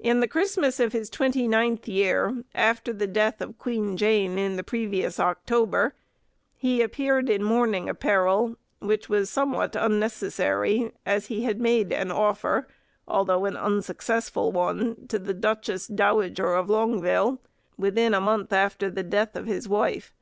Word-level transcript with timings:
In 0.00 0.18
the 0.18 0.26
Christmas 0.26 0.80
of 0.80 0.92
his 0.92 1.08
twenty 1.08 1.46
ninth 1.46 1.86
year, 1.86 2.42
after 2.52 2.92
the 2.92 3.06
death 3.06 3.40
of 3.40 3.58
Queen 3.58 3.96
Jane 3.96 4.38
in 4.40 4.56
the 4.56 4.64
previous 4.64 5.20
October, 5.20 5.94
he 6.56 6.82
appeared 6.82 7.30
in 7.30 7.44
mourning 7.44 7.88
apparel, 7.88 8.56
which 8.80 9.08
was 9.08 9.30
somewhat 9.30 9.76
unnecessary, 9.76 10.90
as 11.06 11.26
he 11.26 11.44
had 11.44 11.60
made 11.60 11.92
an 11.92 12.10
offer, 12.10 12.66
although 13.06 13.44
an 13.44 13.56
unsuccessful 13.56 14.50
one, 14.50 15.06
to 15.06 15.16
the 15.16 15.32
Duchess 15.32 15.86
Dowager 15.86 16.54
of 16.54 16.68
Longueville, 16.68 17.38
within 17.78 18.14
a 18.14 18.20
month 18.20 18.52
after 18.52 18.90
the 18.90 19.04
death 19.04 19.36
of 19.36 19.46
his 19.46 19.68
wife. 19.68 20.12